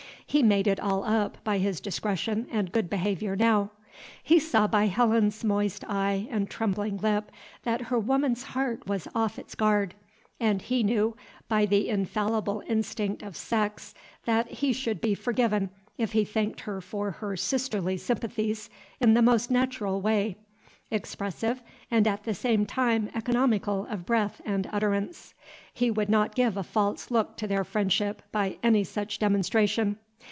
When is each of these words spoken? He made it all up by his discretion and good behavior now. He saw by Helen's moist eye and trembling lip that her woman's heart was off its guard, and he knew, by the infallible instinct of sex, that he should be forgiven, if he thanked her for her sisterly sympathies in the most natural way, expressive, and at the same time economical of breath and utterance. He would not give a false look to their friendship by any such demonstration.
He 0.27 0.41
made 0.43 0.65
it 0.65 0.79
all 0.79 1.03
up 1.03 1.43
by 1.43 1.57
his 1.57 1.81
discretion 1.81 2.47
and 2.49 2.71
good 2.71 2.89
behavior 2.89 3.35
now. 3.35 3.71
He 4.23 4.39
saw 4.39 4.65
by 4.65 4.87
Helen's 4.87 5.43
moist 5.43 5.83
eye 5.89 6.29
and 6.31 6.49
trembling 6.49 6.99
lip 6.99 7.33
that 7.63 7.81
her 7.81 7.99
woman's 7.99 8.41
heart 8.43 8.87
was 8.87 9.09
off 9.13 9.37
its 9.37 9.55
guard, 9.55 9.93
and 10.39 10.61
he 10.61 10.83
knew, 10.83 11.17
by 11.49 11.65
the 11.65 11.89
infallible 11.89 12.63
instinct 12.65 13.21
of 13.23 13.35
sex, 13.35 13.93
that 14.23 14.47
he 14.49 14.71
should 14.71 15.01
be 15.01 15.15
forgiven, 15.15 15.69
if 15.97 16.13
he 16.13 16.23
thanked 16.23 16.61
her 16.61 16.79
for 16.79 17.11
her 17.11 17.35
sisterly 17.35 17.97
sympathies 17.97 18.69
in 19.01 19.15
the 19.15 19.21
most 19.21 19.51
natural 19.51 19.99
way, 19.99 20.37
expressive, 20.89 21.61
and 21.91 22.07
at 22.07 22.23
the 22.23 22.33
same 22.33 22.65
time 22.65 23.09
economical 23.13 23.85
of 23.89 24.05
breath 24.05 24.39
and 24.45 24.69
utterance. 24.71 25.33
He 25.73 25.91
would 25.91 26.07
not 26.09 26.35
give 26.35 26.55
a 26.55 26.63
false 26.63 27.11
look 27.11 27.35
to 27.35 27.47
their 27.47 27.65
friendship 27.65 28.21
by 28.31 28.57
any 28.63 28.85
such 28.85 29.19
demonstration. 29.19 29.97